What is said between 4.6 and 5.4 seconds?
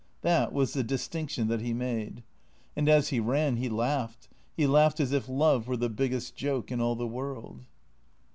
laughed as if